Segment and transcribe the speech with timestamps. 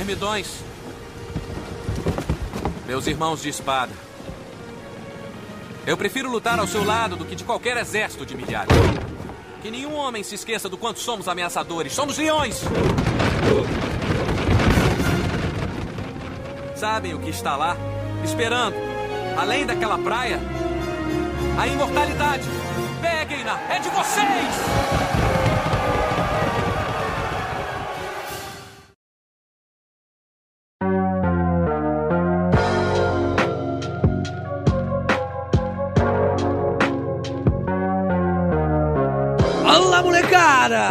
[0.00, 0.64] Termidões.
[2.86, 3.92] Meus irmãos de espada.
[5.86, 8.74] Eu prefiro lutar ao seu lado do que de qualquer exército de milhares.
[9.60, 11.92] Que nenhum homem se esqueça do quanto somos ameaçadores.
[11.92, 12.62] Somos leões!
[16.74, 17.76] Sabem o que está lá?
[18.24, 18.76] Esperando,
[19.36, 20.40] além daquela praia?
[21.58, 22.48] A imortalidade!
[23.02, 23.60] Peguem-na!
[23.68, 25.29] É de vocês!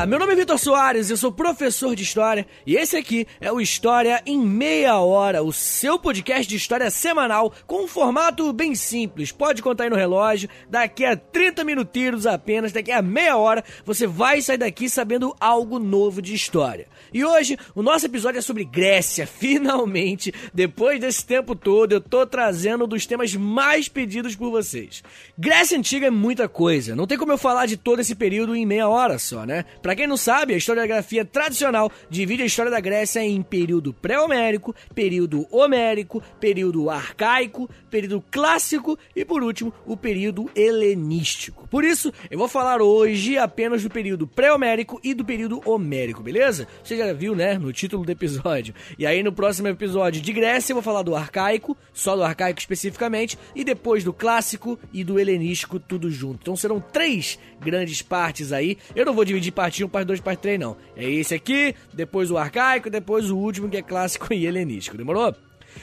[0.07, 3.59] Meu nome é Vitor Soares, eu sou professor de História e esse aqui é o
[3.59, 9.31] História em Meia Hora, o seu podcast de história semanal com um formato bem simples.
[9.31, 14.07] Pode contar aí no relógio, daqui a 30 minutinhos apenas, daqui a meia hora, você
[14.07, 16.87] vai sair daqui sabendo algo novo de história.
[17.13, 19.27] E hoje, o nosso episódio é sobre Grécia.
[19.27, 25.03] Finalmente, depois desse tempo todo, eu tô trazendo um dos temas mais pedidos por vocês.
[25.37, 28.65] Grécia Antiga é muita coisa, não tem como eu falar de todo esse período em
[28.65, 29.65] meia hora só, né?
[29.89, 34.75] Pra quem não sabe, a historiografia tradicional divide a história da Grécia em período pré-homérico,
[34.93, 41.67] período homérico, período arcaico, período clássico e, por último, o período helenístico.
[41.69, 46.67] Por isso, eu vou falar hoje apenas do período pré-homérico e do período homérico, beleza?
[46.83, 48.75] Você já viu, né, no título do episódio.
[48.95, 52.59] E aí, no próximo episódio de Grécia, eu vou falar do arcaico, só do arcaico
[52.59, 56.41] especificamente, e depois do clássico e do helenístico, tudo junto.
[56.43, 58.77] Então serão três grandes partes aí.
[58.95, 60.77] Eu não vou dividir parte 1, parte 2, parte 3, não.
[60.95, 64.97] É esse aqui, depois o arcaico, depois o último, que é clássico e helenístico.
[64.97, 65.35] Demorou?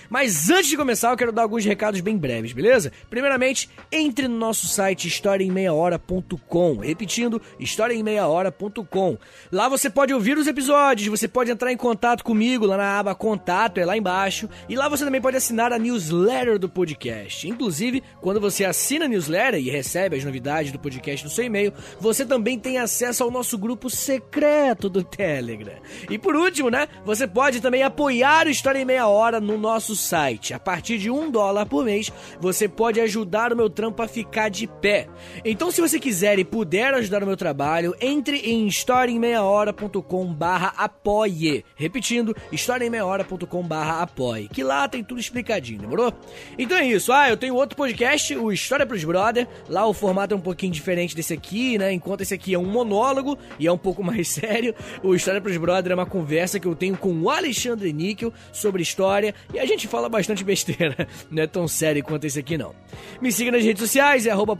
[0.08, 2.92] Mas antes de começar, eu quero dar alguns recados bem breves, beleza?
[3.10, 6.76] Primeiramente, entre no nosso site historiaemmeiahora.com.
[6.76, 9.18] Repetindo, historiaemmeiahora.com.
[9.50, 13.14] Lá você pode ouvir os episódios, você pode entrar em contato comigo lá na aba
[13.14, 14.48] Contato, é lá embaixo.
[14.68, 17.48] E lá você também pode assinar a newsletter do podcast.
[17.48, 21.72] Inclusive, quando você assina a newsletter e recebe as novidades do podcast no seu e-mail,
[22.00, 25.76] você também tem acesso ao nosso grupo secreto do Telegram.
[26.10, 26.88] E por último, né?
[27.04, 30.52] Você pode também apoiar o História em Meia Hora no nosso nosso site.
[30.52, 34.48] A partir de um dólar por mês, você pode ajudar o meu trampo a ficar
[34.48, 35.06] de pé.
[35.44, 41.64] Então, se você quiser e puder ajudar o meu trabalho, entre em historiaemmeiahora.com barra apoie.
[41.76, 44.48] Repetindo, historiaemmeiahora.com barra apoie.
[44.48, 46.12] Que lá tem tudo explicadinho, demorou?
[46.58, 47.12] Então é isso.
[47.12, 49.46] Ah, eu tenho outro podcast, o História pros Brother.
[49.68, 51.92] Lá o formato é um pouquinho diferente desse aqui, né?
[51.92, 55.56] Enquanto esse aqui é um monólogo e é um pouco mais sério, o História pros
[55.56, 59.65] Brother é uma conversa que eu tenho com o Alexandre Níquel sobre história e a
[59.66, 62.74] a gente fala bastante besteira, não é tão sério quanto esse aqui não.
[63.20, 64.56] Me siga nas redes sociais, é arroba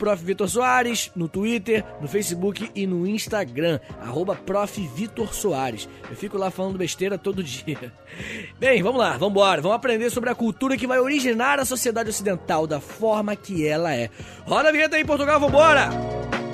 [0.49, 4.39] Soares, no Twitter, no Facebook e no Instagram, arroba
[5.33, 5.89] Soares.
[6.11, 7.93] Eu fico lá falando besteira todo dia.
[8.59, 12.11] Bem, vamos lá, vamos embora, vamos aprender sobre a cultura que vai originar a sociedade
[12.11, 14.11] ocidental da forma que ela é.
[14.45, 16.46] Roda a vinheta aí, Portugal, vambora!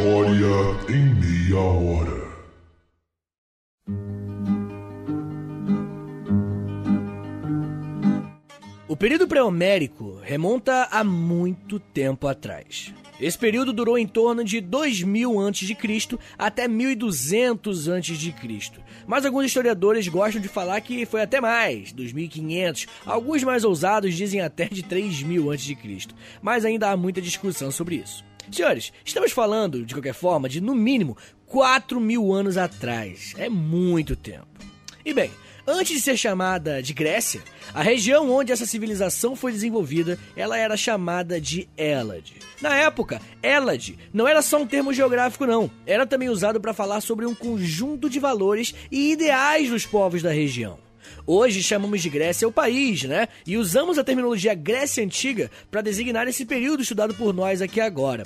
[0.00, 0.46] História
[0.88, 2.30] em meia hora.
[8.88, 12.94] O período pré-homérico remonta a muito tempo atrás.
[13.20, 15.76] Esse período durou em torno de 2000 a.C.
[16.38, 18.34] até 1200 a.C.
[19.06, 22.86] Mas alguns historiadores gostam de falar que foi até mais, 2500.
[23.04, 25.76] Alguns mais ousados dizem até de 3000 a.C.
[26.40, 28.29] Mas ainda há muita discussão sobre isso.
[28.56, 31.16] Senhores, estamos falando, de qualquer forma, de no mínimo
[31.46, 33.34] 4 mil anos atrás.
[33.36, 34.46] É muito tempo.
[35.04, 35.30] E bem,
[35.66, 40.76] antes de ser chamada de Grécia, a região onde essa civilização foi desenvolvida, ela era
[40.76, 42.32] chamada de Elad.
[42.60, 47.00] Na época, Elad não era só um termo geográfico não, era também usado para falar
[47.00, 50.78] sobre um conjunto de valores e ideais dos povos da região.
[51.26, 53.28] Hoje chamamos de Grécia o país, né?
[53.46, 58.24] E usamos a terminologia Grécia Antiga para designar esse período estudado por nós aqui agora.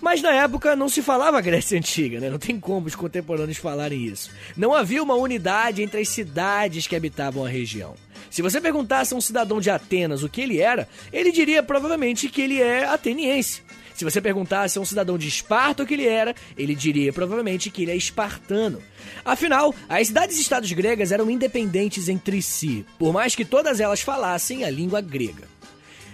[0.00, 2.30] Mas na época não se falava Grécia Antiga, né?
[2.30, 4.30] Não tem como os contemporâneos falarem isso.
[4.56, 7.94] Não havia uma unidade entre as cidades que habitavam a região.
[8.30, 12.28] Se você perguntasse a um cidadão de Atenas o que ele era, ele diria provavelmente
[12.28, 13.62] que ele é ateniense.
[13.94, 17.68] Se você perguntasse a um cidadão de Esparta o que ele era, ele diria provavelmente
[17.68, 18.80] que ele é espartano.
[19.22, 24.70] Afinal, as cidades-estados gregas eram independentes entre si, por mais que todas elas falassem a
[24.70, 25.46] língua grega.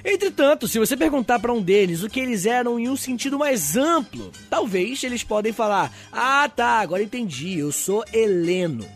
[0.09, 3.77] Entretanto, se você perguntar para um deles o que eles eram em um sentido mais
[3.77, 8.87] amplo, talvez eles podem falar: "Ah, tá, agora entendi, eu sou heleno".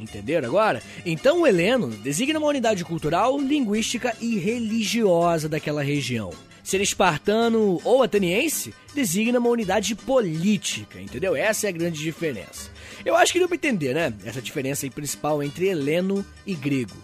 [0.00, 0.82] Entenderam agora?
[1.06, 6.32] Então o heleno designa uma unidade cultural, linguística e religiosa daquela região.
[6.64, 11.36] Ser espartano ou ateniense designa uma unidade política, entendeu?
[11.36, 12.68] Essa é a grande diferença.
[13.04, 14.12] Eu acho que deu pra entender, né?
[14.24, 16.96] Essa diferença principal entre heleno e grego.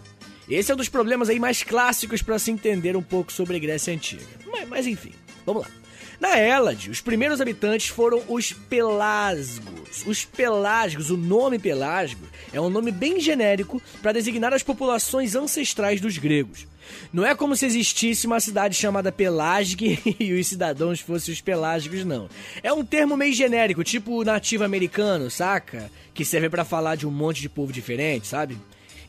[0.49, 3.59] Esse é um dos problemas aí mais clássicos para se entender um pouco sobre a
[3.59, 4.23] Grécia Antiga.
[4.51, 5.11] Mas, mas enfim,
[5.45, 5.69] vamos lá.
[6.19, 10.03] Na Hélade, os primeiros habitantes foram os Pelasgos.
[10.05, 15.99] Os Pelasgos, o nome Pelasgo, é um nome bem genérico para designar as populações ancestrais
[15.99, 16.67] dos gregos.
[17.11, 22.05] Não é como se existisse uma cidade chamada Pelasgue e os cidadãos fossem os pelágicos,
[22.05, 22.29] não.
[22.63, 25.91] É um termo meio genérico, tipo nativo americano, saca?
[26.13, 28.57] Que serve para falar de um monte de povo diferente, sabe?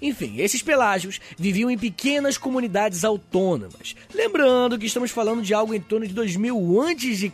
[0.01, 3.95] Enfim, esses pelágios viviam em pequenas comunidades autônomas.
[4.15, 7.33] Lembrando que estamos falando de algo em torno de 2000 a.C.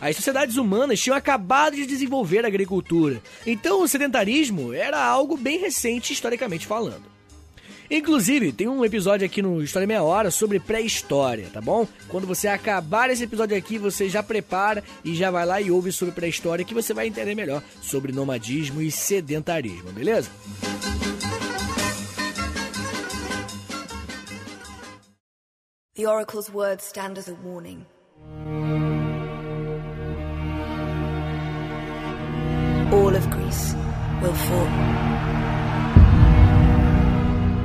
[0.00, 5.58] As sociedades humanas tinham acabado de desenvolver a agricultura, então o sedentarismo era algo bem
[5.58, 7.18] recente historicamente falando.
[7.90, 11.88] Inclusive, tem um episódio aqui no História Meia Hora sobre pré-história, tá bom?
[12.08, 15.90] Quando você acabar esse episódio aqui, você já prepara e já vai lá e ouve
[15.90, 20.30] sobre pré-história que você vai entender melhor sobre nomadismo e sedentarismo, beleza?
[25.98, 27.84] The oracle's words stand as a warning.
[32.92, 33.74] All of Greece
[34.22, 34.68] will fall.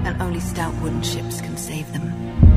[0.07, 2.52] And only stout wooden ships can save them.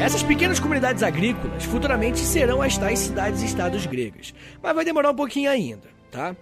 [0.00, 4.32] Essas pequenas comunidades agrícolas futuramente serão as tais cidades-estados gregas,
[4.62, 6.34] mas vai demorar um pouquinho ainda, tá?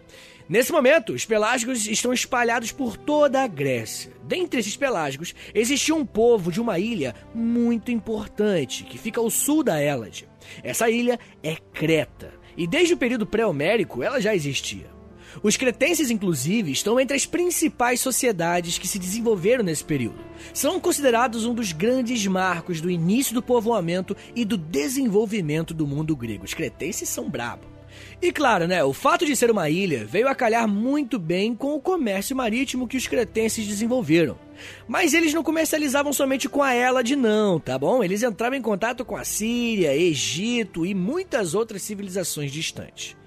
[0.49, 4.13] Nesse momento, os pelágicos estão espalhados por toda a Grécia.
[4.23, 9.65] Dentre esses pelágicos, existia um povo de uma ilha muito importante, que fica ao sul
[9.65, 10.29] da Hélade.
[10.63, 14.98] Essa ilha é Creta, e desde o período pré-homérico ela já existia.
[15.43, 20.19] Os cretenses, inclusive, estão entre as principais sociedades que se desenvolveram nesse período.
[20.53, 26.17] São considerados um dos grandes marcos do início do povoamento e do desenvolvimento do mundo
[26.17, 26.45] grego.
[26.45, 27.79] Os cretenses são brabo.
[28.21, 31.75] E claro, né, o fato de ser uma ilha veio a calhar muito bem com
[31.75, 34.39] o comércio marítimo que os cretenses desenvolveram.
[34.87, 38.03] Mas eles não comercializavam somente com a Hélade não, tá bom?
[38.03, 43.18] Eles entravam em contato com a Síria, Egito e muitas outras civilizações distantes.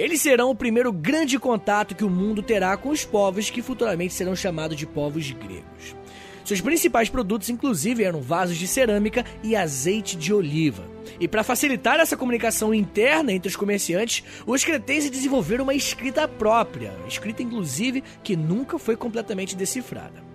[0.00, 4.14] Eles serão o primeiro grande contato que o mundo terá com os povos que futuramente
[4.14, 5.94] serão chamados de povos gregos.
[6.42, 10.84] Seus principais produtos, inclusive, eram vasos de cerâmica e azeite de oliva.
[11.20, 16.94] E para facilitar essa comunicação interna entre os comerciantes, os cretenses desenvolveram uma escrita própria,
[17.06, 20.29] escrita inclusive que nunca foi completamente decifrada.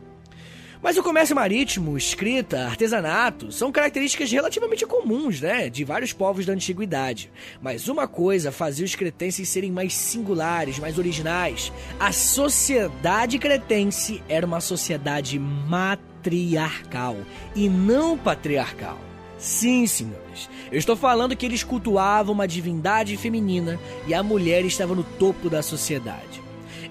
[0.85, 6.53] Mas o comércio marítimo, escrita, artesanato são características relativamente comuns, né, de vários povos da
[6.53, 7.31] antiguidade.
[7.59, 11.73] Mas uma coisa fazia os cretenses serem mais singulares, mais originais.
[11.99, 17.17] A sociedade cretense era uma sociedade matriarcal
[17.55, 18.99] e não patriarcal.
[19.39, 20.47] Sim, senhores.
[20.71, 25.49] Eu estou falando que eles cultuavam uma divindade feminina e a mulher estava no topo
[25.49, 26.44] da sociedade.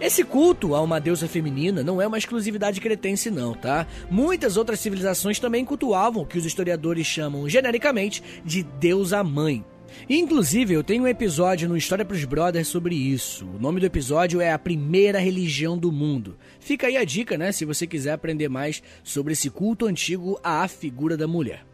[0.04, 3.86] Esse culto a uma deusa feminina não é uma exclusividade cretense, não, tá?
[4.10, 9.64] Muitas outras civilizações também cultuavam o que os historiadores chamam genericamente de deusa mãe.
[10.06, 13.46] Inclusive, eu tenho um episódio no História pros Brothers sobre isso.
[13.46, 16.36] O nome do episódio é A Primeira Religião do Mundo.
[16.60, 20.68] Fica aí a dica, né, se você quiser aprender mais sobre esse culto antigo à
[20.68, 21.64] figura da mulher.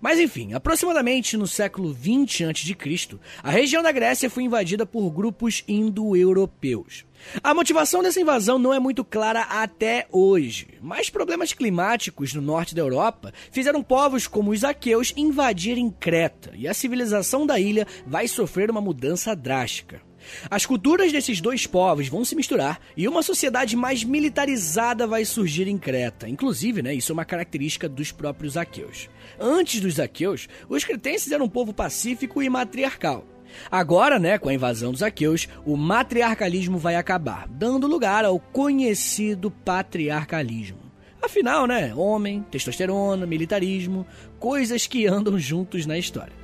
[0.00, 5.64] Mas enfim, aproximadamente no século 20 a.C., a região da Grécia foi invadida por grupos
[5.66, 7.04] indo-europeus.
[7.42, 12.74] A motivação dessa invasão não é muito clara até hoje, mas problemas climáticos no norte
[12.74, 18.28] da Europa fizeram povos como os aqueus invadirem Creta, e a civilização da ilha vai
[18.28, 20.02] sofrer uma mudança drástica.
[20.50, 25.68] As culturas desses dois povos vão se misturar e uma sociedade mais militarizada vai surgir
[25.68, 26.28] em Creta.
[26.28, 29.08] Inclusive, né, isso é uma característica dos próprios aqueus.
[29.38, 33.26] Antes dos aqueus, os cretenses eram um povo pacífico e matriarcal.
[33.70, 39.50] Agora, né, com a invasão dos aqueus, o matriarcalismo vai acabar, dando lugar ao conhecido
[39.50, 40.78] patriarcalismo.
[41.22, 44.06] Afinal, né, homem, testosterona, militarismo,
[44.38, 46.43] coisas que andam juntos na história.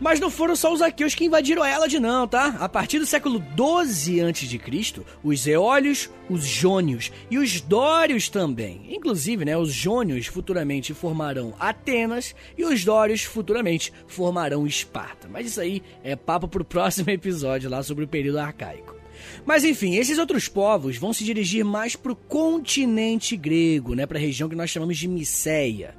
[0.00, 2.56] Mas não foram só os aqueus que invadiram a Hélade não, tá?
[2.58, 8.86] A partir do século 12 a.C., os eólios, os jônios e os dórios também.
[8.88, 15.28] Inclusive, né, os jônios futuramente formarão Atenas e os dórios futuramente formarão Esparta.
[15.28, 18.99] Mas isso aí é papo pro próximo episódio lá sobre o período arcaico.
[19.44, 24.48] Mas enfim, esses outros povos vão se dirigir mais pro continente grego, né, pra região
[24.48, 25.94] que nós chamamos de Miceia.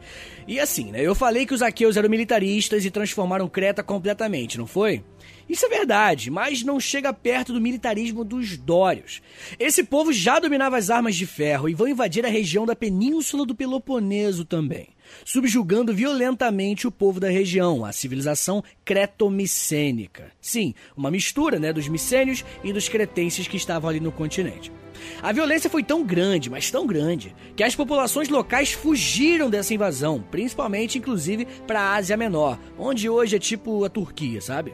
[0.48, 4.68] E assim, né, eu falei que os aqueus eram militaristas e transformaram Creta completamente, não
[4.68, 5.04] foi?
[5.52, 9.22] Isso é verdade, mas não chega perto do militarismo dos Dórios.
[9.60, 13.46] Esse povo já dominava as armas de ferro e vão invadir a região da península
[13.46, 14.90] do Peloponeso também,
[15.26, 20.32] subjugando violentamente o povo da região, a civilização cretomicênica.
[20.42, 24.72] Sim, uma mistura né, dos micênios e dos cretenses que estavam ali no continente.
[25.22, 30.24] A violência foi tão grande, mas tão grande, que as populações locais fugiram dessa invasão,
[30.32, 34.74] principalmente inclusive para a Ásia Menor, onde hoje é tipo a Turquia, sabe?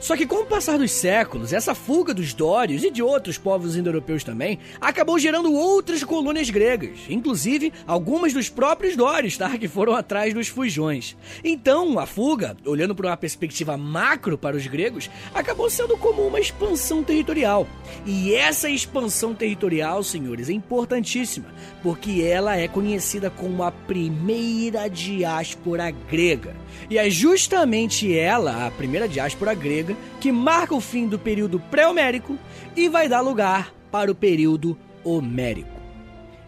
[0.00, 3.76] Só que com o passar dos séculos, essa fuga dos dórios e de outros povos
[3.76, 9.58] indo-europeus também acabou gerando outras colônias gregas, inclusive algumas dos próprios dórios, tá?
[9.58, 11.14] Que foram atrás dos fujões.
[11.44, 16.40] Então, a fuga, olhando por uma perspectiva macro para os gregos, acabou sendo como uma
[16.40, 17.68] expansão territorial.
[18.06, 21.46] E essa expansão territorial, senhores, é importantíssima,
[21.82, 26.56] porque ela é conhecida como a primeira diáspora grega.
[26.88, 29.89] E é justamente ela, a primeira diáspora grega,
[30.20, 32.38] que marca o fim do período pré-homérico
[32.76, 35.80] e vai dar lugar para o período homérico.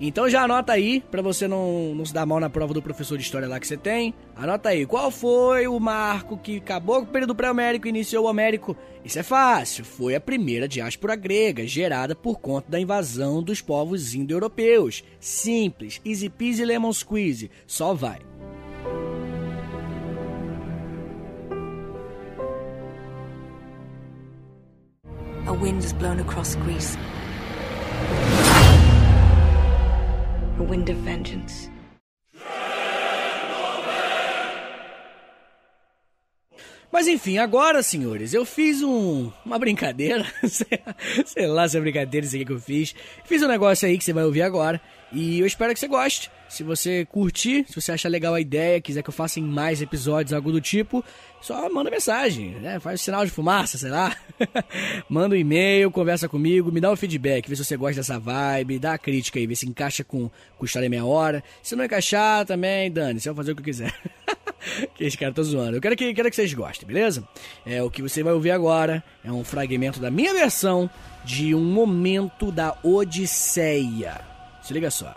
[0.04, 3.16] Então já anota aí, para você não, não se dar mal na prova do professor
[3.16, 4.12] de história lá que você tem.
[4.34, 8.28] Anota aí, qual foi o marco que acabou com o período pré-homérico e iniciou o
[8.28, 8.76] homérico?
[9.04, 14.12] Isso é fácil, foi a primeira diáspora grega, gerada por conta da invasão dos povos
[14.12, 15.04] indo-europeus.
[15.20, 18.18] Simples, easy peasy lemon squeeze, só vai.
[25.46, 26.96] A wind has blown across Greece.
[30.58, 31.68] A wind of vengeance.
[37.02, 40.24] Mas enfim, agora, senhores, eu fiz um, uma brincadeira.
[41.26, 42.94] sei lá se é brincadeira isso aqui que eu fiz.
[43.24, 44.80] Fiz um negócio aí que você vai ouvir agora.
[45.10, 46.30] E eu espero que você goste.
[46.48, 49.82] Se você curtir, se você achar legal a ideia, quiser que eu faça em mais
[49.82, 51.04] episódios, algo do tipo,
[51.40, 52.78] só manda mensagem, né?
[52.78, 54.16] Faz sinal de fumaça, sei lá.
[55.10, 58.78] manda um e-mail, conversa comigo, me dá um feedback, vê se você gosta dessa vibe,
[58.78, 61.42] dá a crítica aí, vê se encaixa com, com História Meia Hora.
[61.64, 63.92] Se não encaixar, também, dane, você vai fazer o que eu quiser.
[64.94, 65.76] que esse cara tá zoando.
[65.76, 67.26] Eu quero que, quero que vocês gostem, beleza?
[67.64, 70.88] É, o que você vai ouvir agora é um fragmento da minha versão
[71.24, 74.20] de um momento da Odisseia.
[74.62, 75.14] Se liga só.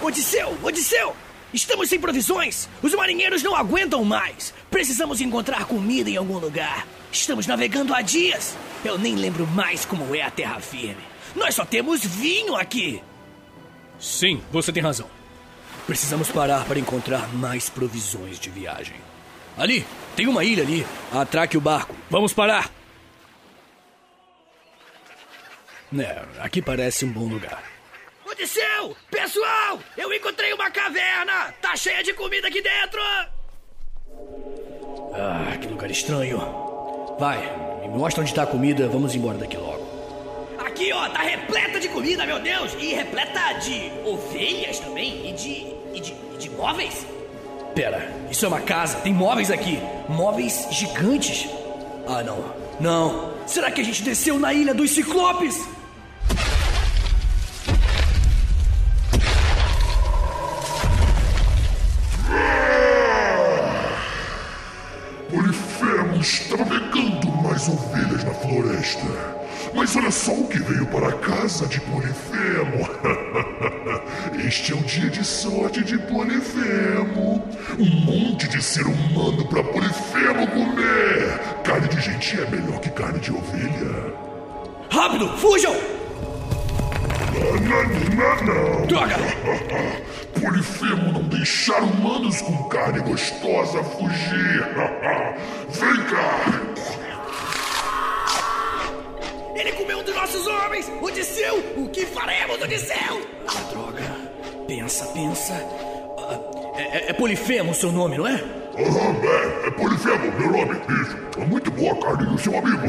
[0.00, 0.58] Odisseu!
[0.62, 1.16] Odisseu!
[1.54, 2.68] Estamos sem provisões!
[2.82, 4.52] Os marinheiros não aguentam mais!
[4.70, 6.86] Precisamos encontrar comida em algum lugar!
[7.12, 8.56] Estamos navegando há dias!
[8.84, 11.02] Eu nem lembro mais como é a terra firme!
[11.36, 13.00] Nós só temos vinho aqui!
[14.02, 15.08] Sim, você tem razão.
[15.86, 18.96] Precisamos parar para encontrar mais provisões de viagem.
[19.56, 20.84] Ali, tem uma ilha ali.
[21.12, 21.94] Atraque o barco.
[22.10, 22.68] Vamos parar!
[25.96, 27.62] É, aqui parece um bom lugar.
[28.26, 28.96] Odisseu!
[29.08, 29.78] Pessoal!
[29.96, 31.54] Eu encontrei uma caverna!
[31.62, 33.00] Tá cheia de comida aqui dentro!
[35.14, 36.38] Ah, que lugar estranho.
[37.20, 37.38] Vai,
[37.82, 39.81] me mostra onde tá a comida, vamos embora daqui logo.
[40.82, 42.74] Aqui, ó, tá repleta de comida, meu Deus!
[42.80, 45.66] E repleta de ovelhas também, e de.
[45.94, 47.06] e de, e de móveis?
[47.72, 49.78] Pera, isso é uma casa, tem móveis aqui.
[50.08, 51.48] Móveis gigantes.
[52.04, 52.44] Ah, não.
[52.80, 53.32] Não.
[53.46, 55.56] Será que a gente desceu na ilha dos ciclopes?
[75.22, 77.48] De sorte de Polifemo.
[77.78, 81.38] Um monte de ser humano para Polifemo comer.
[81.62, 84.14] Carne de gente é melhor que carne de ovelha.
[84.90, 85.76] Rápido, fujam!
[87.34, 87.84] Não,
[88.16, 88.86] não, não.
[88.88, 89.16] Droga!
[90.40, 94.66] Polifemo não deixar humanos com carne gostosa fugir.
[95.70, 96.82] Vem cá.
[99.54, 100.90] Ele comeu um dos nossos homens!
[101.00, 101.62] Odisseu!
[101.76, 103.01] O que faremos, Odisseu?
[104.92, 105.54] Pensa, pensa.
[106.18, 106.38] Ah,
[106.76, 108.32] é, é- é Polifemo o seu nome, não é?
[108.34, 110.78] Aham, é, é Polifemo, meu nome.
[111.02, 111.16] Isso.
[111.40, 112.82] É muito boa a carne do seu amigo.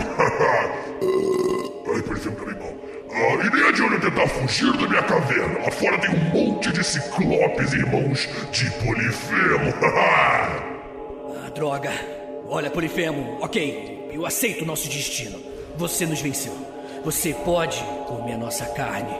[1.95, 2.73] Ai, Polifemo também bom.
[3.09, 5.59] Ah, e nem adianta tentar fugir da minha caverna.
[5.63, 9.73] Lá fora tem um monte de ciclopes, irmãos de Polifemo.
[11.45, 11.91] Ah, droga.
[12.49, 14.09] Olha, Polifemo, ok.
[14.11, 15.39] Eu aceito o nosso destino.
[15.77, 16.53] Você nos venceu.
[17.05, 19.15] Você pode comer a nossa carne.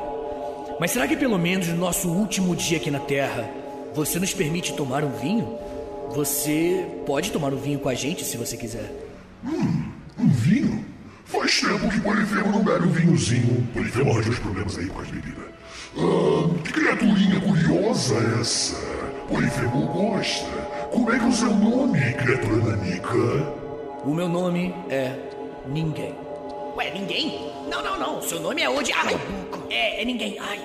[0.79, 3.49] Mas será que pelo menos no nosso último dia aqui na Terra,
[3.93, 5.57] você nos permite tomar um vinho?
[6.11, 8.91] Você pode tomar um vinho com a gente se você quiser.
[9.45, 10.85] Hum, um vinho?
[11.25, 13.67] Faz tempo que Polifemo não bebe um vinhozinho.
[13.73, 15.43] Polifemo arranja os problemas aí com as bebidas.
[15.97, 18.75] Ah, que criaturinha curiosa é essa?
[19.27, 20.45] Polifemo gosta.
[20.91, 23.63] Como é que é o seu nome, criatura nanica?
[24.05, 25.15] O meu nome é
[25.67, 26.13] Ninguém.
[26.75, 27.51] Ué, ninguém?
[27.73, 28.21] Não, não, não.
[28.21, 28.93] Seu nome é Odi.
[28.93, 29.19] Ai,
[29.71, 30.37] é, é ninguém.
[30.39, 30.59] Ai,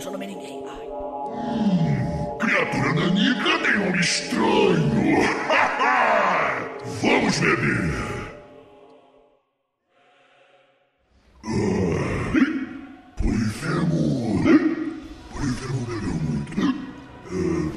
[0.00, 0.64] seu nome é ninguém.
[0.68, 0.88] Ai.
[0.88, 5.18] Hum, criatura nanica tem nome estranho.
[7.00, 8.08] Vamos beber.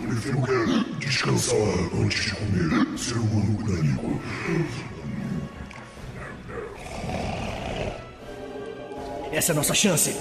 [0.02, 0.66] Polifemo quer
[0.98, 1.58] descansar
[2.02, 2.98] antes de comer.
[2.98, 4.20] Ser humano nanico.
[9.32, 10.16] Essa é a nossa chance.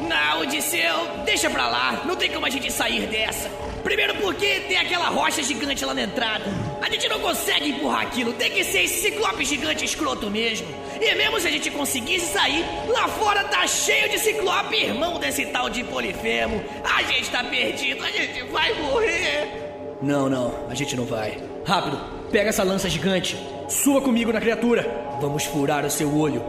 [0.00, 2.02] Não, Odisseu, deixa pra lá.
[2.04, 3.48] Não tem como a gente sair dessa.
[3.82, 6.44] Primeiro porque tem aquela rocha gigante lá na entrada.
[6.80, 8.32] A gente não consegue empurrar aquilo.
[8.32, 10.66] Tem que ser esse ciclope gigante escroto mesmo.
[11.00, 15.46] E mesmo se a gente conseguisse sair, lá fora tá cheio de ciclope, irmão desse
[15.46, 16.62] tal de Polifemo.
[16.84, 19.68] A gente tá perdido, a gente vai morrer.
[20.00, 21.38] Não, não, a gente não vai.
[21.66, 21.98] Rápido,
[22.30, 23.36] pega essa lança gigante.
[23.68, 25.18] Suba comigo na criatura.
[25.20, 26.42] Vamos furar o seu olho.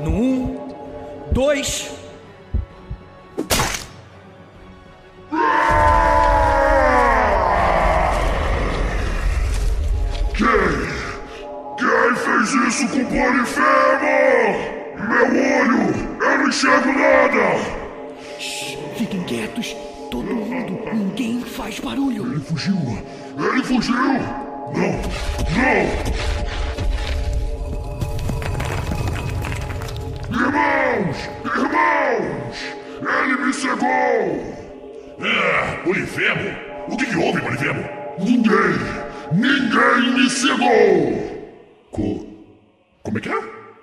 [0.00, 0.67] No um,
[1.32, 1.90] dois.
[10.34, 10.46] Quem?
[11.78, 14.08] Quem fez isso com o Polifemo?
[15.08, 15.82] Meu olho!
[16.20, 17.44] Eu não enxergo nada!
[18.96, 19.76] Fiquem quietos.
[20.10, 22.32] Todo mundo, ninguém faz barulho.
[22.32, 22.76] Ele fugiu!
[23.36, 23.94] Ele fugiu!
[23.94, 24.22] Não!
[24.72, 24.98] Não!
[30.98, 31.30] Irmãos!
[31.44, 32.58] Irmãos!
[33.22, 33.86] Ele me cegou!
[35.20, 36.56] É, Polifemo?
[36.88, 37.88] O que, que houve, Polifemo?
[38.18, 38.74] Ninguém!
[39.32, 41.54] Ninguém me cegou!
[41.92, 42.26] Co...
[43.04, 43.40] Como é que é?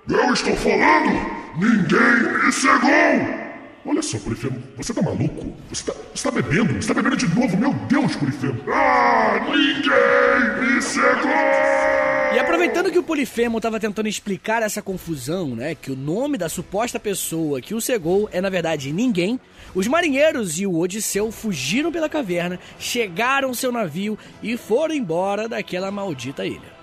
[0.10, 1.12] Eu estou falando!
[1.58, 3.46] Ninguém me cegou!
[3.86, 5.56] Olha só, Polifemo, você tá maluco?
[5.70, 6.74] Você tá, você tá bebendo?
[6.74, 7.56] Você tá bebendo de novo?
[7.56, 8.60] Meu Deus, Polifemo!
[8.68, 11.85] Ah, ninguém me cegou!
[12.36, 16.50] E aproveitando que o Polifemo estava tentando explicar essa confusão, né, que o nome da
[16.50, 19.40] suposta pessoa que o cegou é na verdade ninguém,
[19.74, 25.48] os marinheiros e o Odisseu fugiram pela caverna, chegaram ao seu navio e foram embora
[25.48, 26.76] daquela maldita ilha.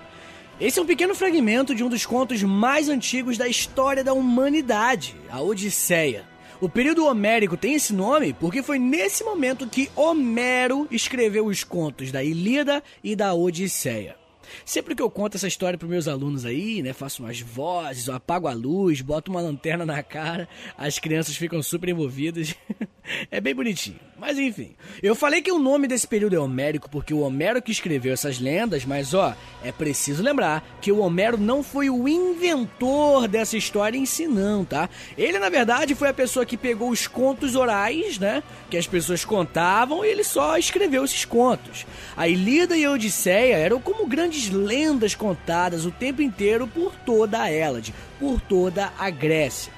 [0.59, 5.15] Esse é um pequeno fragmento de um dos contos mais antigos da história da humanidade,
[5.29, 6.23] a Odisseia.
[6.59, 12.11] O período homérico tem esse nome porque foi nesse momento que Homero escreveu os contos
[12.11, 14.22] da Ilíada e da Odisseia.
[14.65, 18.15] Sempre que eu conto essa história para meus alunos aí, né, faço umas vozes, eu
[18.15, 22.55] apago a luz, boto uma lanterna na cara, as crianças ficam super envolvidas.
[23.29, 23.99] é bem bonitinho.
[24.17, 27.73] Mas enfim, eu falei que o nome desse período é homérico porque o Homero que
[27.73, 33.27] escreveu essas lendas, mas ó, é preciso lembrar que o Homero não foi o inventor
[33.27, 34.89] dessa história em si não, tá?
[35.17, 39.25] Ele na verdade foi a pessoa que pegou os contos orais, né, que as pessoas
[39.25, 41.85] contavam e ele só escreveu esses contos.
[42.15, 47.41] A Ilíada e a Odisseia eram como grandes lendas contadas o tempo inteiro por toda
[47.41, 49.71] a Hélade, por toda a Grécia.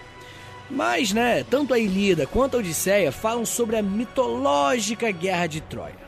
[0.70, 6.06] Mas, né, tanto a Ilíada quanto a Odisseia falam sobre a mitológica Guerra de Troia.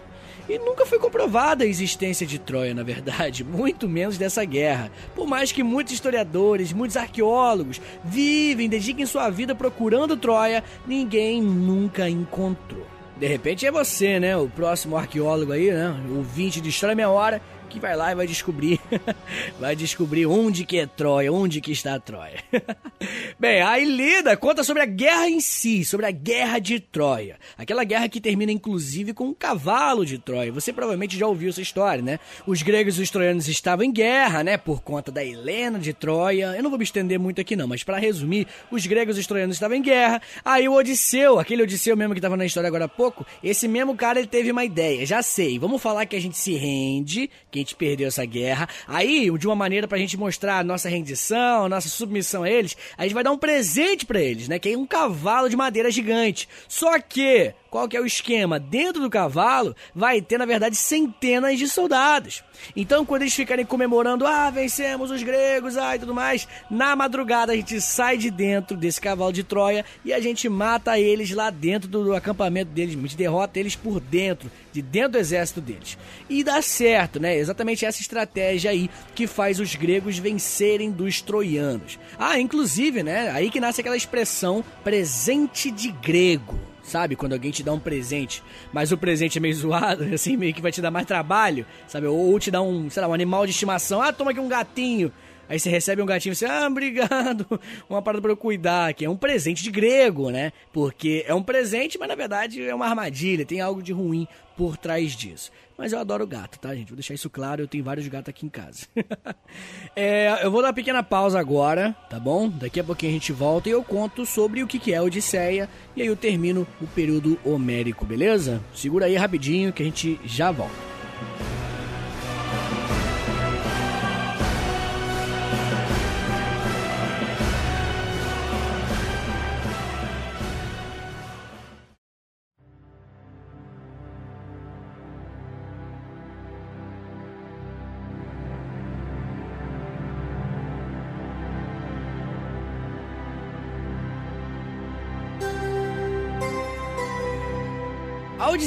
[0.49, 4.89] E nunca foi comprovada a existência de Troia, na verdade, muito menos dessa guerra.
[5.13, 12.09] Por mais que muitos historiadores, muitos arqueólogos vivem, dediquem sua vida procurando Troia, ninguém nunca
[12.09, 12.85] encontrou.
[13.19, 14.37] De repente é você, né?
[14.37, 15.89] O próximo arqueólogo aí, né?
[16.09, 18.79] O ouvinte de História Meia Hora, que vai lá e vai descobrir.
[19.59, 22.43] vai descobrir onde que é Troia, onde que está Troia.
[23.39, 27.37] Bem, a Ilíada conta sobre a guerra em si, sobre a guerra de Troia.
[27.57, 30.51] Aquela guerra que termina inclusive com um cavalo de Troia.
[30.51, 32.19] Você provavelmente já ouviu essa história, né?
[32.45, 34.57] Os gregos e os troianos estavam em guerra, né?
[34.57, 36.55] Por conta da Helena de Troia.
[36.55, 39.27] Eu não vou me estender muito aqui não, mas para resumir, os gregos e os
[39.27, 40.21] troianos estavam em guerra.
[40.43, 43.95] Aí o Odisseu, aquele Odisseu mesmo que estava na história agora há pouco, esse mesmo
[43.95, 45.05] cara ele teve uma ideia.
[45.05, 48.67] Já sei, vamos falar que a gente se rende, que a gente perdeu essa guerra.
[48.87, 52.75] Aí, de uma maneira pra gente mostrar a nossa rendição, a nossa submissão a eles,
[52.97, 54.59] a gente vai dar um presente para eles, né?
[54.59, 56.47] Que é um cavalo de madeira gigante.
[56.67, 58.59] Só que, qual que é o esquema?
[58.59, 62.43] Dentro do cavalo vai ter, na verdade, centenas de soldados.
[62.75, 67.53] Então, quando eles ficarem comemorando, ah, vencemos os gregos, ah, e tudo mais, na madrugada
[67.53, 71.49] a gente sai de dentro desse cavalo de Troia e a gente mata eles lá
[71.49, 75.97] dentro do acampamento deles, a gente derrota eles por dentro, de dentro do exército deles.
[76.29, 77.37] E dá certo, né?
[77.37, 81.99] Exatamente essa estratégia aí que faz os gregos vencerem dos troianos.
[82.17, 83.29] Ah, inclusive, né?
[83.31, 87.15] Aí que nasce aquela expressão presente de grego sabe?
[87.15, 90.61] Quando alguém te dá um presente, mas o presente é meio zoado, assim, meio que
[90.61, 92.07] vai te dar mais trabalho, sabe?
[92.07, 94.01] Ou te dá um, sei lá, um animal de estimação.
[94.01, 95.11] Ah, toma aqui um gatinho.
[95.49, 99.05] Aí você recebe um gatinho e você, ah, obrigado, uma parada pra eu cuidar, que
[99.05, 100.51] é um presente de grego, né?
[100.73, 104.75] Porque é um presente, mas na verdade é uma armadilha, tem algo de ruim por
[104.75, 105.51] trás disso.
[105.77, 106.87] Mas eu adoro gato, tá, gente?
[106.87, 108.87] Vou deixar isso claro, eu tenho vários gatos aqui em casa.
[109.95, 112.49] é, eu vou dar uma pequena pausa agora, tá bom?
[112.49, 116.01] Daqui a pouquinho a gente volta e eu conto sobre o que é Odisseia e
[116.01, 118.61] aí eu termino o período homérico, beleza?
[118.73, 120.86] Segura aí rapidinho que a gente já volta.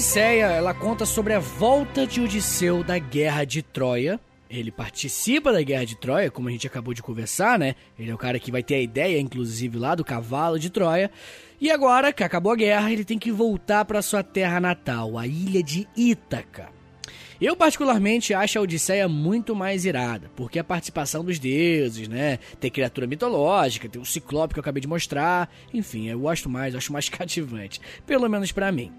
[0.00, 4.18] Odisseia, ela conta sobre a volta de Odisseu da Guerra de Troia.
[4.48, 7.74] Ele participa da Guerra de Troia, como a gente acabou de conversar, né?
[7.98, 11.10] Ele é o cara que vai ter a ideia, inclusive, lá do cavalo de Troia.
[11.60, 15.26] E agora que acabou a guerra, ele tem que voltar para sua terra natal, a
[15.26, 16.70] ilha de Ítaca.
[17.38, 22.38] Eu, particularmente, acho a Odisseia muito mais irada, porque a participação dos deuses, né?
[22.58, 25.52] Tem criatura mitológica, tem o ciclope que eu acabei de mostrar.
[25.74, 27.82] Enfim, eu gosto mais, acho mais cativante.
[28.06, 28.90] Pelo menos para mim.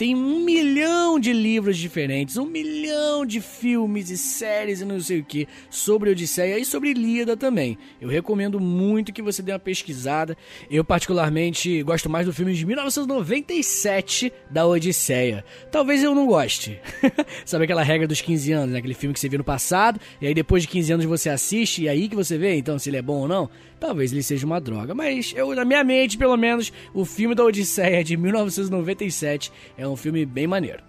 [0.00, 5.20] Tem um milhão de livros diferentes, um milhão de filmes e séries e não sei
[5.20, 7.76] o que sobre Odisseia e sobre Ilíada também.
[8.00, 10.38] Eu recomendo muito que você dê uma pesquisada.
[10.70, 15.44] Eu, particularmente, gosto mais do filme de 1997 da Odisseia.
[15.70, 16.80] Talvez eu não goste.
[17.44, 18.78] Sabe aquela regra dos 15 anos, né?
[18.78, 21.82] aquele filme que você viu no passado, e aí depois de 15 anos você assiste
[21.82, 23.50] e é aí que você vê, então, se ele é bom ou não?
[23.80, 24.94] Talvez ele seja uma droga.
[24.94, 29.96] Mas eu, na minha mente, pelo menos, o filme da Odisseia de 1997 é um
[29.96, 30.82] filme bem maneiro.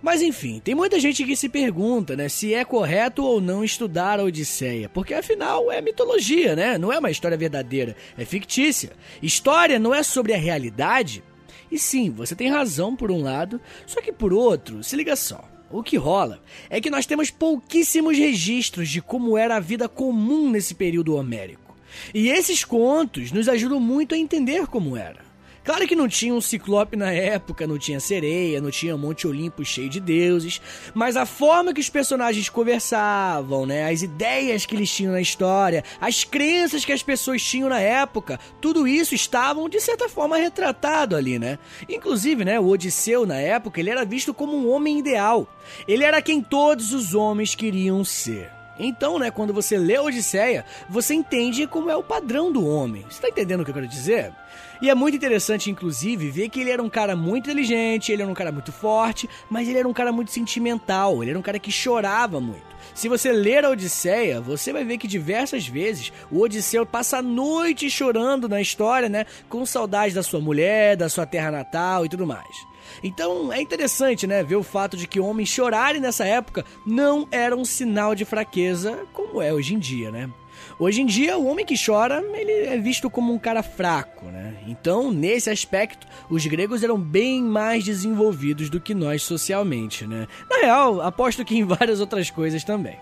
[0.00, 4.20] Mas enfim, tem muita gente que se pergunta, né, se é correto ou não estudar
[4.20, 6.78] a Odisseia, porque afinal é mitologia, né?
[6.78, 8.92] Não é uma história verdadeira, é fictícia.
[9.20, 11.22] História não é sobre a realidade.
[11.70, 15.44] E sim, você tem razão por um lado, só que por outro, se liga só.
[15.70, 20.48] O que rola é que nós temos pouquíssimos registros de como era a vida comum
[20.48, 21.67] nesse período homérico.
[22.14, 25.28] E esses contos nos ajudam muito a entender como era.
[25.68, 29.62] Claro que não tinha um ciclope na época, não tinha sereia, não tinha Monte Olimpo
[29.62, 30.62] cheio de deuses,
[30.94, 35.84] mas a forma que os personagens conversavam, né, as ideias que eles tinham na história,
[36.00, 41.14] as crenças que as pessoas tinham na época, tudo isso estavam de certa forma retratado
[41.14, 41.58] ali, né?
[41.86, 45.46] Inclusive, né, o Odisseu na época, ele era visto como um homem ideal.
[45.86, 48.57] Ele era quem todos os homens queriam ser.
[48.78, 53.04] Então, né, quando você lê a Odisseia, você entende como é o padrão do homem.
[53.08, 54.32] Você tá entendendo o que eu quero dizer?
[54.80, 58.30] E é muito interessante, inclusive, ver que ele era um cara muito inteligente, ele era
[58.30, 61.58] um cara muito forte, mas ele era um cara muito sentimental, ele era um cara
[61.58, 62.68] que chorava muito.
[62.94, 67.22] Se você ler a Odisseia, você vai ver que diversas vezes o Odisseu passa a
[67.22, 69.26] noite chorando na história, né?
[69.48, 72.67] Com saudade da sua mulher, da sua terra natal e tudo mais.
[73.02, 77.56] Então é interessante, né, ver o fato de que homens chorarem nessa época não era
[77.56, 80.30] um sinal de fraqueza como é hoje em dia, né?
[80.78, 84.54] Hoje em dia, o homem que chora, ele é visto como um cara fraco, né?
[84.66, 90.26] Então, nesse aspecto, os gregos eram bem mais desenvolvidos do que nós socialmente, né?
[90.48, 92.96] Na real, aposto que em várias outras coisas também.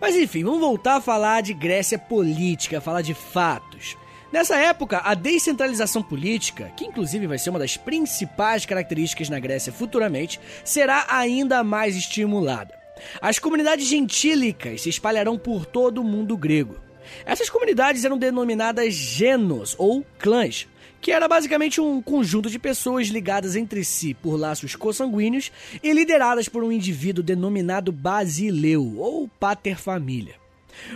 [0.00, 3.96] Mas enfim, vamos voltar a falar de Grécia política, falar de fatos.
[4.32, 9.72] Nessa época, a descentralização política, que inclusive vai ser uma das principais características na Grécia
[9.72, 12.74] futuramente, será ainda mais estimulada.
[13.20, 16.76] As comunidades gentílicas se espalharão por todo o mundo grego.
[17.24, 20.66] Essas comunidades eram denominadas genos ou clãs,
[21.00, 26.48] que era basicamente um conjunto de pessoas ligadas entre si por laços consanguíneos e lideradas
[26.48, 30.45] por um indivíduo denominado basileu ou paterfamília.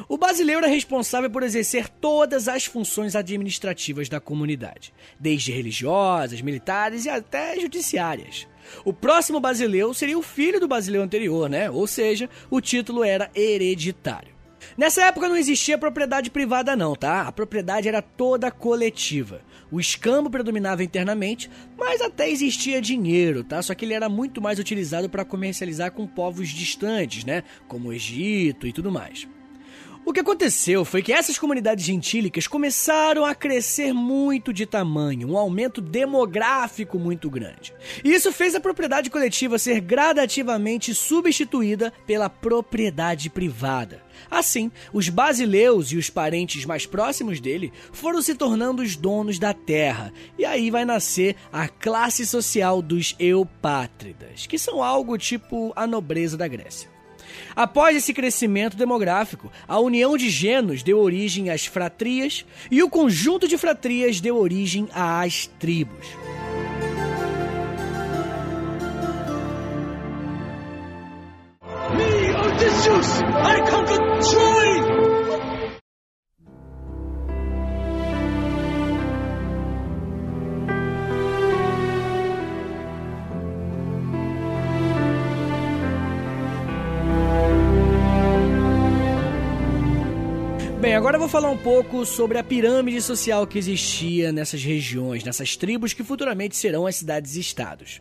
[0.09, 7.05] O basileiro era responsável por exercer todas as funções administrativas da comunidade, desde religiosas, militares
[7.05, 8.47] e até judiciárias.
[8.85, 11.71] O próximo basileu seria o filho do basileu anterior, né?
[11.71, 14.41] Ou seja, o título era hereditário.
[14.77, 17.23] Nessa época não existia propriedade privada não, tá?
[17.23, 19.43] A propriedade era toda coletiva.
[19.71, 23.63] O escambo predominava internamente, mas até existia dinheiro, tá?
[23.63, 27.43] Só que ele era muito mais utilizado para comercializar com povos distantes, né?
[27.69, 29.29] Como o Egito e tudo mais.
[30.11, 35.39] O que aconteceu foi que essas comunidades gentílicas começaram a crescer muito de tamanho, um
[35.39, 37.73] aumento demográfico muito grande.
[38.03, 44.03] E isso fez a propriedade coletiva ser gradativamente substituída pela propriedade privada.
[44.29, 49.55] Assim, os basileus e os parentes mais próximos dele foram se tornando os donos da
[49.55, 55.87] terra, e aí vai nascer a classe social dos eupátridas, que são algo tipo a
[55.87, 57.00] nobreza da Grécia.
[57.55, 63.49] Após esse crescimento demográfico, a união de genos deu origem às fratrias e o conjunto
[63.49, 66.07] de fratrias deu origem às tribos.
[71.97, 73.21] Me, Odysseus!
[73.21, 74.70] I conquered Troy!
[91.11, 95.57] Agora eu vou falar um pouco sobre a pirâmide social que existia nessas regiões, nessas
[95.57, 98.01] tribos que futuramente serão as cidades-estados.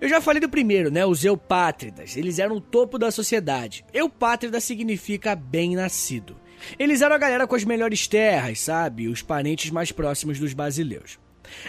[0.00, 1.04] Eu já falei do primeiro, né?
[1.04, 2.16] Os eupátridas.
[2.16, 3.84] Eles eram o topo da sociedade.
[3.92, 6.36] Eupátrida significa bem-nascido.
[6.78, 9.08] Eles eram a galera com as melhores terras, sabe?
[9.08, 11.18] Os parentes mais próximos dos basileus.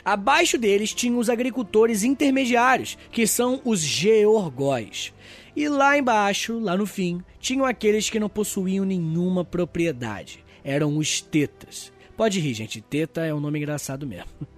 [0.03, 5.11] Abaixo deles tinham os agricultores intermediários, que são os georgóis.
[5.55, 11.21] E lá embaixo, lá no fim, tinham aqueles que não possuíam nenhuma propriedade eram os
[11.21, 11.93] tetas.
[12.17, 14.29] Pode rir, gente, teta é um nome engraçado mesmo.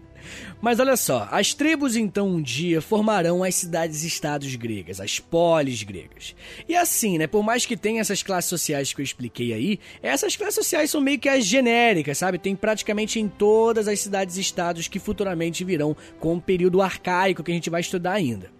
[0.61, 6.35] Mas olha só, as tribos então um dia formarão as cidades-estados gregas, as polis gregas.
[6.67, 10.35] E assim, né, por mais que tenha essas classes sociais que eu expliquei aí, essas
[10.35, 12.37] classes sociais são meio que as genéricas, sabe?
[12.37, 17.55] Tem praticamente em todas as cidades-estados que futuramente virão com o período arcaico que a
[17.55, 18.56] gente vai estudar ainda.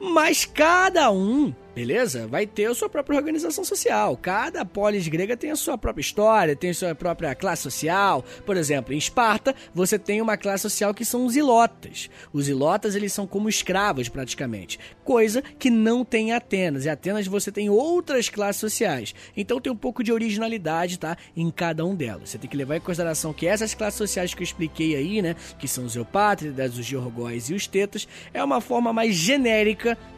[0.00, 2.26] Mas cada um beleza?
[2.26, 4.16] Vai ter a sua própria organização social.
[4.16, 8.24] Cada polis grega tem a sua própria história, tem a sua própria classe social.
[8.44, 12.10] Por exemplo, em Esparta, você tem uma classe social que são os ilotas.
[12.32, 14.76] Os ilotas, eles são como escravos, praticamente.
[15.04, 16.84] Coisa que não tem em Atenas.
[16.84, 19.14] Em Atenas você tem outras classes sociais.
[19.36, 21.16] Então tem um pouco de originalidade, tá?
[21.36, 22.30] Em cada um delas.
[22.30, 25.36] Você tem que levar em consideração que essas classes sociais que eu expliquei aí, né?
[25.60, 29.47] Que são os eupátridas, os georgóis e os tetas, é uma forma mais genérica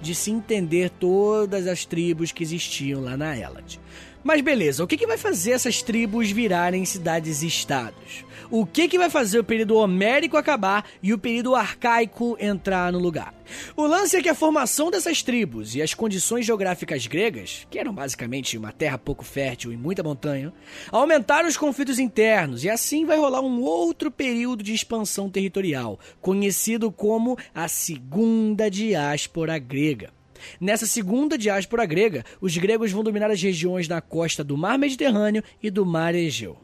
[0.01, 3.79] de se entender todas as tribos que existiam lá na Elad.
[4.23, 8.25] Mas beleza, o que, que vai fazer essas tribos virarem cidades-estados?
[8.51, 12.99] O que, que vai fazer o período homérico acabar e o período arcaico entrar no
[12.99, 13.33] lugar?
[13.77, 17.95] O lance é que a formação dessas tribos e as condições geográficas gregas, que eram
[17.95, 20.53] basicamente uma terra pouco fértil e muita montanha,
[20.91, 26.91] aumentaram os conflitos internos e assim vai rolar um outro período de expansão territorial, conhecido
[26.93, 30.20] como a Segunda Diáspora Grega.
[30.61, 35.42] Nessa segunda diáspora grega, os gregos vão dominar as regiões na costa do Mar Mediterrâneo
[35.62, 36.57] e do Mar Egeu.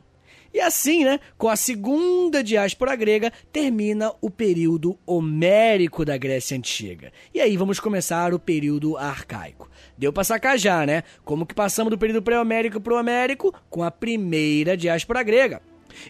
[0.56, 7.12] E assim, né, com a segunda diáspora grega, termina o período homérico da Grécia Antiga.
[7.34, 9.68] E aí vamos começar o período arcaico.
[9.98, 11.02] Deu pra sacar já, né?
[11.24, 15.60] Como que passamos do período pré-homérico pro homérico com a primeira diáspora grega.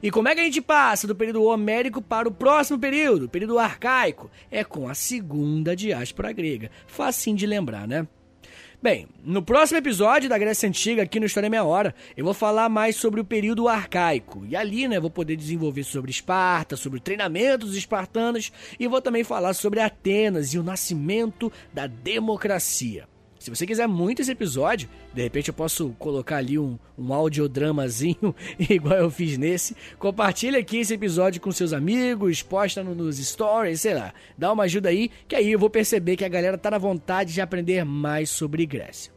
[0.02, 3.58] E como é que a gente passa do período homérico para o próximo período, período
[3.58, 4.30] arcaico?
[4.50, 6.70] É com a segunda diáspora grega.
[6.86, 8.06] Facinho de lembrar, né?
[8.82, 12.68] Bem, no próximo episódio da Grécia Antiga, aqui no História Meia Hora, eu vou falar
[12.68, 14.44] mais sobre o período arcaico.
[14.46, 19.00] E ali, né, vou poder desenvolver sobre Esparta, sobre o treinamento dos espartanos e vou
[19.00, 23.08] também falar sobre Atenas e o nascimento da democracia.
[23.46, 28.34] Se você quiser muito esse episódio, de repente eu posso colocar ali um, um audiodramazinho,
[28.58, 29.76] igual eu fiz nesse.
[30.00, 34.12] Compartilha aqui esse episódio com seus amigos, posta no, nos stories, sei lá.
[34.36, 37.32] Dá uma ajuda aí, que aí eu vou perceber que a galera tá na vontade
[37.32, 39.12] de aprender mais sobre Grécia.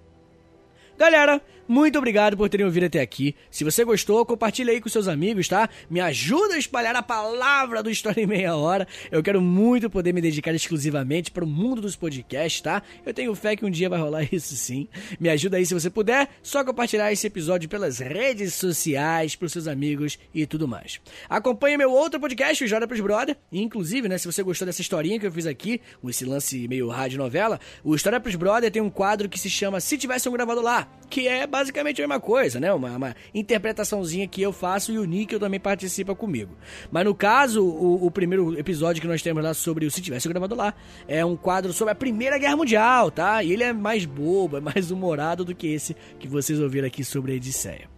[0.95, 3.35] Galera, muito obrigado por terem ouvido até aqui.
[3.51, 5.69] Se você gostou, compartilha aí com seus amigos, tá?
[5.87, 8.87] Me ajuda a espalhar a palavra do História em Meia Hora.
[9.11, 12.81] Eu quero muito poder me dedicar exclusivamente para o mundo dos podcasts, tá?
[13.05, 14.87] Eu tenho fé que um dia vai rolar isso sim.
[15.19, 19.67] Me ajuda aí se você puder, só compartilhar esse episódio pelas redes sociais, pros seus
[19.67, 20.99] amigos e tudo mais.
[21.29, 23.37] Acompanhe meu outro podcast, o História pros Brother.
[23.51, 27.19] Inclusive, né, se você gostou dessa historinha que eu fiz aqui, esse lance meio rádio
[27.19, 30.63] novela, o História pros Brother tem um quadro que se chama Se Tivesse um Gravado
[30.63, 32.73] Lá que é basicamente a mesma coisa, né?
[32.73, 36.57] Uma, uma interpretaçãozinha que eu faço e o Níquel também participa comigo.
[36.91, 40.27] Mas no caso, o, o, primeiro episódio que nós temos lá sobre o Se Tivesse
[40.27, 40.73] Gravado Lá
[41.07, 43.43] é um quadro sobre a Primeira Guerra Mundial, tá?
[43.43, 47.03] E ele é mais bobo, é mais humorado do que esse que vocês ouviram aqui
[47.03, 47.89] sobre a Edisseia.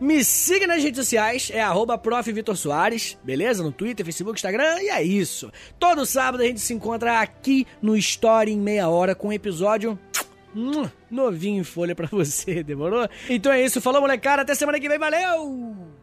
[0.00, 2.00] Me siga nas redes sociais, é arroba
[2.56, 3.62] Soares, beleza?
[3.62, 5.52] No Twitter, Facebook, Instagram, e é isso.
[5.78, 9.98] Todo sábado a gente se encontra aqui no Story em meia hora com um episódio
[11.10, 13.08] novinho em folha pra você, demorou?
[13.28, 16.01] Então é isso, falou molecada, até semana que vem, valeu!